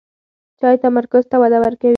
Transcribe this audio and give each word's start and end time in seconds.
چای 0.59 0.75
تمرکز 0.83 1.23
ته 1.31 1.35
وده 1.43 1.57
ورکوي. 1.63 1.89